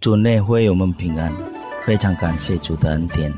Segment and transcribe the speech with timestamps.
[0.00, 1.28] 主内会友们平安，
[1.84, 3.34] 非常感谢主的恩典。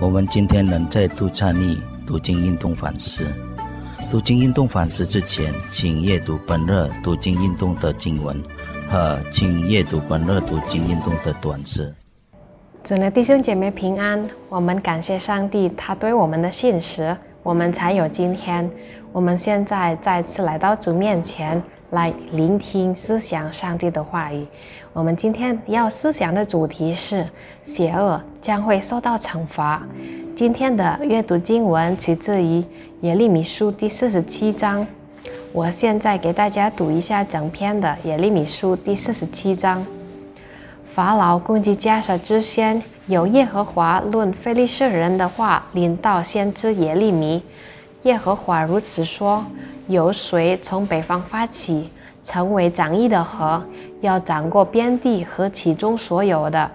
[0.00, 3.26] 我们今天能再度参与读经运动反思。
[4.08, 8.40] 读经运动反思之前，请阅读本日读经运动的经文
[8.88, 11.92] 和请阅读本日读经运动的短诗。
[12.84, 18.70] 主内弟兄姐妹平安，我们感谢上帝，他对我们的信实，我们才有今天。
[19.12, 21.60] 我们现在再次来到主面前。
[21.90, 24.46] 来聆听思想上帝的话语。
[24.92, 27.28] 我们今天要思想的主题是：
[27.64, 29.82] 邪恶将会受到惩罚。
[30.36, 32.64] 今天的阅读经文取自于
[33.00, 34.86] 耶利米书第四十七章。
[35.52, 39.84] 我现在给大家读一下整篇的耶利米书第四十七章。
[40.94, 47.42] 法老攻击加沙之先，有耶和华论非利士人的话临到先知耶利米。
[48.02, 49.44] 耶和华如此说。
[49.90, 51.90] 由水从北方发起，
[52.22, 53.64] 成为涨溢的河，
[54.00, 56.70] 要掌过边地和其中所有的，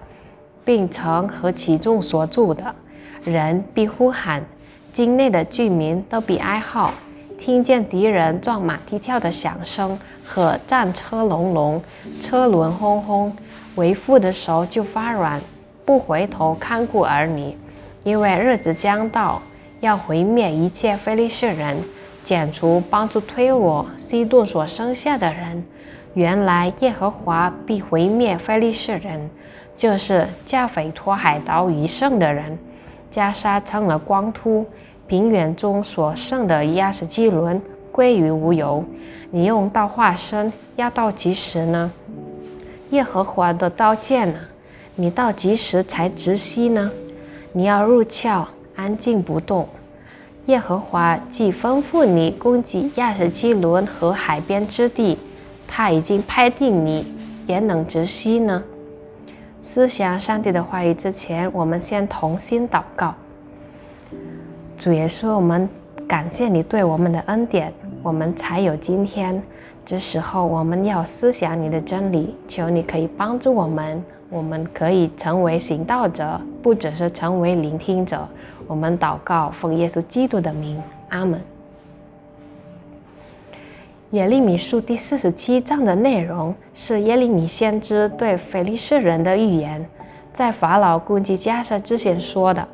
[0.66, 2.74] 并城和其中所住的
[3.24, 4.44] 人必呼喊，
[4.92, 6.92] 境内的居民都必哀号，
[7.40, 11.82] 听见敌人撞马蹄跳的响声和战车隆隆，
[12.20, 13.34] 车轮轰轰，
[13.76, 15.40] 为父的手就发软，
[15.86, 17.56] 不回头看顾儿女，
[18.04, 19.40] 因为日子将到，
[19.80, 21.78] 要毁灭一切非利士人。
[22.26, 25.64] 剪除帮助推罗、西顿所生下的人。
[26.12, 29.30] 原来耶和华必毁灭非利士人，
[29.76, 32.58] 就是加斐托海岛余剩的人。
[33.12, 34.66] 加沙成了光秃，
[35.06, 38.84] 平原中所剩的亚什基伦归于无有。
[39.30, 41.92] 你用刀化身，要到几时呢？
[42.90, 44.40] 耶和华的刀剑呢？
[44.96, 46.90] 你到几时才直息呢？
[47.52, 49.68] 你要入鞘，安静不动。
[50.46, 55.18] 耶和华既吩咐你攻击亚什基伦和海边之地，
[55.66, 57.04] 他已经拍定你
[57.48, 58.62] 也能直息呢。
[59.64, 63.14] 思想上帝的话语之前，我们先同心祷告。
[64.78, 65.68] 主耶稣，我们
[66.06, 67.72] 感谢你对我们的恩典，
[68.04, 69.42] 我们才有今天。
[69.84, 78.28] 这时候，我们要思想你的真理，求你可以帮助我们，我们可以成为行道者，不只是成为聆听者。
[78.66, 81.40] 我们祷告，奉耶稣基督的名，阿门。
[84.10, 89.88] 耶利米书第四十七章的内容是耶利米先知对腓利士人的预言，
[90.32, 92.66] 在法老攻击加沙之前说的。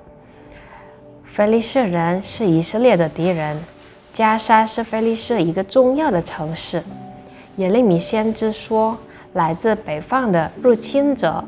[1.24, 3.58] 腓利士人是以色列的敌人，
[4.12, 6.82] 加沙是腓利士一个重要的城市。
[7.56, 8.98] 耶利米先知说，
[9.32, 11.44] 来自北方的入侵者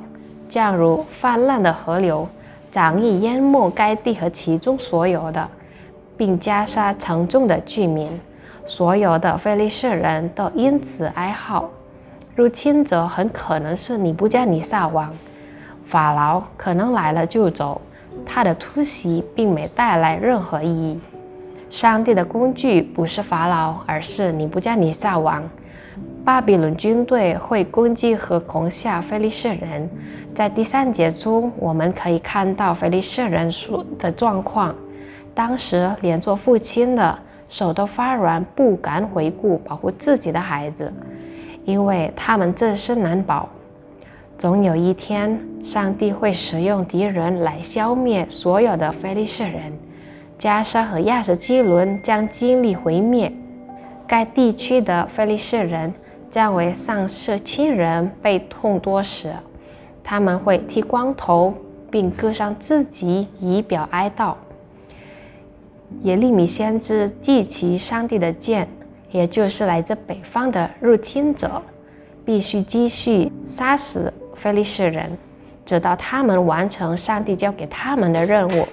[0.48, 2.26] 降如泛滥的河流。
[2.74, 5.48] 早已淹没该地和其中所有的，
[6.16, 8.20] 并加沙城中的居民。
[8.66, 11.70] 所有的非利士人都因此哀号。
[12.34, 15.14] 入侵者很可能是尼布加尼撒王。
[15.86, 17.80] 法老可能来了就走，
[18.26, 21.00] 他的突袭并没带来任何意义。
[21.70, 25.48] 上帝的工具不是法老，而是尼布加尼撒王。
[26.24, 29.90] 巴比伦军队会攻击和攻下菲利士人。
[30.34, 34.74] 在第三节中，我们可以看到菲利士人说的状况。
[35.34, 37.18] 当时连做父亲的
[37.50, 40.90] 手都发软，不敢回顾保护自己的孩子，
[41.66, 43.46] 因为他们自身难保。
[44.38, 49.74] 总有一天，上帝会使用敌人来消灭所有的菲利士人。
[50.38, 53.30] 加沙和亚什基伦将经历毁灭。
[54.06, 55.94] 该地区的菲利士人
[56.34, 59.32] 将为丧失亲人悲痛多时，
[60.02, 61.54] 他们会剃光头
[61.92, 64.34] 并割伤自己以表哀悼。
[66.02, 68.68] 耶利米先知记起上帝的剑，
[69.12, 71.62] 也就是来自北方的入侵者，
[72.24, 75.16] 必须继续杀死菲利士人，
[75.64, 78.66] 直到他们完成上帝交给他们的任务。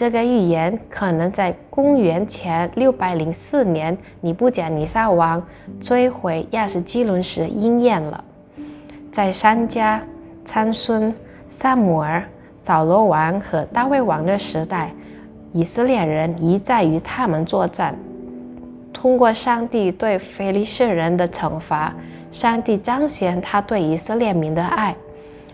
[0.00, 5.46] 这个预言可能在公元前六百零四年尼布甲尼撒王
[5.82, 8.24] 摧毁亚什基伦时应验了。
[9.12, 10.00] 在三家、
[10.46, 11.14] 参孙、
[11.50, 12.26] 萨姆尔、
[12.62, 14.90] 扫罗王和大卫王的时代，
[15.52, 17.94] 以色列人一再与他们作战。
[18.94, 21.94] 通过上帝对非利士人的惩罚，
[22.32, 24.96] 上帝彰显他对以色列民的爱。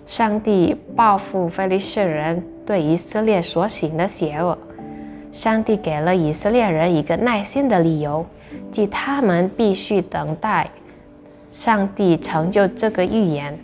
[0.06, 4.56] 上帝报复非利士人对以色列所行的邪恶。
[5.32, 8.24] 上帝给了以色列人一个耐心的理由，
[8.70, 10.70] 即他们必须等待
[11.50, 13.58] 上帝成就这个预言。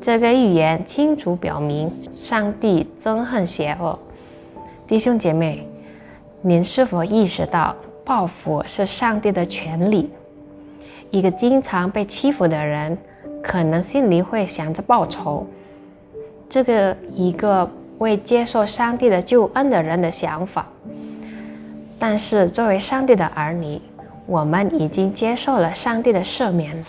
[0.00, 3.98] 这个预言清楚表明，上帝憎恨邪恶。
[4.88, 5.68] 弟兄姐妹，
[6.40, 10.08] 您是否意识到报复是上帝的权利？
[11.10, 12.96] 一个经常被欺负的人。
[13.42, 15.46] 可能心里会想着报仇。
[16.48, 20.66] 这个一个未接受上帝的救恩的人的想法。
[21.98, 23.80] 但是作为上帝的儿女，
[24.26, 26.84] 我们已经接受了上帝的赦免，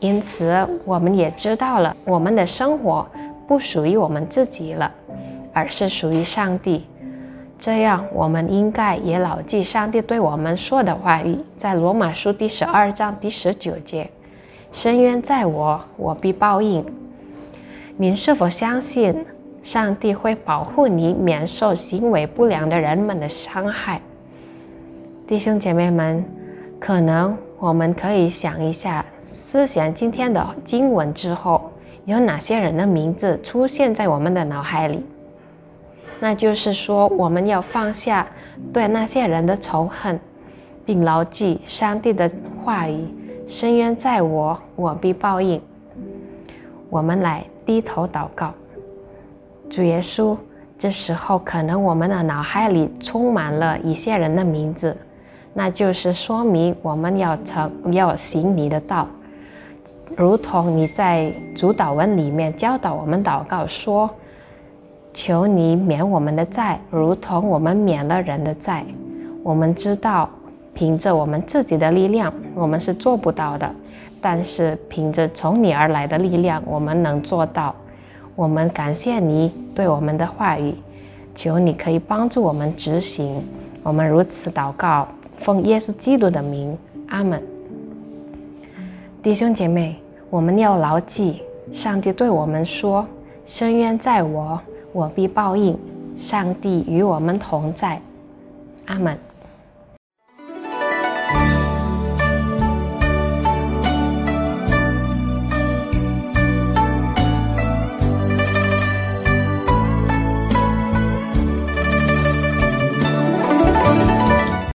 [0.00, 3.06] 因此我们也知道了我们的生活
[3.46, 4.90] 不属于我们自己了，
[5.52, 6.86] 而是属于上帝。
[7.58, 14.10] 这样，我们应该也牢记上帝对我们说的话语，在罗马书第十二章第十九节
[14.74, 16.84] ：“深渊在我，我必报应。”
[17.96, 19.24] 您是否相信
[19.62, 24.00] 上帝会保护你免受行为不良的人们的伤害？
[25.28, 26.24] 弟兄姐妹们，
[26.80, 31.70] 可能我们可以想一下，思想今天的经文之后，
[32.04, 35.04] 有哪些人的名字出现在我们的脑海里？
[36.18, 38.26] 那就是说，我们要放下
[38.72, 40.18] 对那些人的仇恨，
[40.84, 42.28] 并牢记上帝的
[42.64, 43.06] 话语
[43.46, 45.60] ：“深渊在我，我必报应。”
[46.90, 48.52] 我们来低头祷告，
[49.68, 50.36] 主耶稣。
[50.76, 54.96] 这时候，可能我们的脑海里充满了一些人的名字，
[55.52, 59.06] 那就是说明我们要成要行你的道，
[60.16, 64.10] 如同你在主导文里面教导我们祷告说。
[65.16, 68.84] 求你免我们的债，如同我们免了人的债。
[69.44, 70.28] 我们知道，
[70.74, 73.68] 凭着我们自己的力量，我们是做不到的；
[74.20, 77.74] 但是凭着从你而来的力量，我们能做到。
[78.36, 80.74] 我们感谢你对我们的话语，
[81.34, 83.42] 求你可以帮助我们执行。
[83.82, 85.06] 我们如此祷告，
[85.38, 86.76] 奉耶稣基督的名，
[87.08, 87.40] 阿门。
[89.22, 89.96] 弟兄姐妹，
[90.30, 91.42] 我们要牢记，
[91.72, 93.06] 上帝对我们说
[93.46, 94.60] ：“深渊在我。”
[94.92, 95.76] 我必报应，
[96.16, 98.00] 上帝与我们同在，
[98.86, 99.18] 阿门。